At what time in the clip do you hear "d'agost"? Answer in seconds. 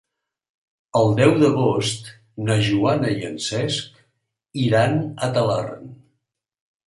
1.41-2.07